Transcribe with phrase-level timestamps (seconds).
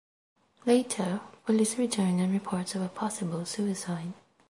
[0.65, 4.13] Later, police returned on reports of a possible suicide.